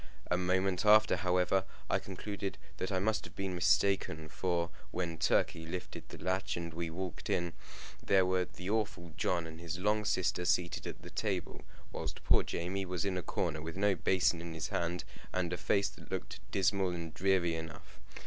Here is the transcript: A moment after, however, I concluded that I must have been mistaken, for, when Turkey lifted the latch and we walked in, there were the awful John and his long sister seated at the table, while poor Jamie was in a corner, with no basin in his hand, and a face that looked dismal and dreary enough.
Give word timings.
A 0.31 0.35
moment 0.35 0.83
after, 0.83 1.15
however, 1.15 1.63
I 1.87 1.99
concluded 1.99 2.57
that 2.77 2.91
I 2.91 2.97
must 2.97 3.23
have 3.23 3.35
been 3.35 3.53
mistaken, 3.53 4.29
for, 4.29 4.71
when 4.89 5.19
Turkey 5.19 5.67
lifted 5.67 6.09
the 6.09 6.17
latch 6.17 6.57
and 6.57 6.73
we 6.73 6.89
walked 6.89 7.29
in, 7.29 7.53
there 8.03 8.25
were 8.25 8.45
the 8.45 8.67
awful 8.67 9.13
John 9.15 9.45
and 9.45 9.59
his 9.61 9.77
long 9.77 10.03
sister 10.05 10.43
seated 10.43 10.87
at 10.87 11.03
the 11.03 11.11
table, 11.11 11.61
while 11.91 12.09
poor 12.25 12.41
Jamie 12.41 12.83
was 12.83 13.05
in 13.05 13.15
a 13.15 13.21
corner, 13.21 13.61
with 13.61 13.77
no 13.77 13.93
basin 13.93 14.41
in 14.41 14.55
his 14.55 14.69
hand, 14.69 15.03
and 15.33 15.53
a 15.53 15.57
face 15.57 15.89
that 15.89 16.09
looked 16.09 16.39
dismal 16.49 16.89
and 16.89 17.13
dreary 17.13 17.53
enough. 17.53 17.99